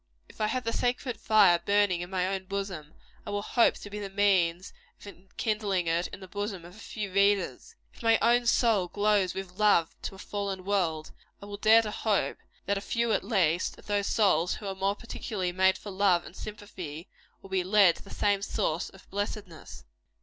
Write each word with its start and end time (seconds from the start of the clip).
If 0.27 0.41
I 0.41 0.47
have 0.47 0.63
the 0.63 0.73
sacred 0.73 1.19
fire 1.19 1.59
burning 1.63 2.01
in 2.01 2.09
my 2.09 2.25
own 2.27 2.45
bosom, 2.45 2.95
I 3.23 3.29
will 3.29 3.43
hope 3.43 3.75
to 3.75 3.89
be 3.91 3.99
the 3.99 4.09
means 4.09 4.73
of 4.99 5.05
enkindling 5.05 5.85
it 5.85 6.07
in 6.07 6.21
the 6.21 6.27
bosom 6.27 6.65
of 6.65 6.75
a 6.75 6.79
few 6.79 7.13
readers. 7.13 7.75
If 7.93 8.01
my 8.01 8.17
own 8.19 8.47
soul 8.47 8.87
glows 8.87 9.35
with 9.35 9.59
love 9.59 9.93
to 10.01 10.15
a 10.15 10.17
fallen 10.17 10.65
world, 10.65 11.11
I 11.39 11.45
will 11.45 11.57
dare 11.57 11.83
to 11.83 11.91
hope 11.91 12.37
that 12.65 12.79
a 12.79 12.81
few, 12.81 13.11
at 13.13 13.23
least, 13.23 13.77
of 13.77 13.85
those 13.85 14.07
whose 14.07 14.13
souls 14.15 14.57
are 14.63 14.73
more 14.73 14.95
particularly 14.95 15.51
made 15.51 15.77
for 15.77 15.91
love 15.91 16.25
and 16.25 16.35
sympathy, 16.35 17.07
will 17.43 17.51
be 17.51 17.63
led 17.63 17.97
to 17.97 18.03
the 18.03 18.09
same 18.09 18.41
source 18.41 18.89
of 18.89 19.07
blessedness. 19.11 19.83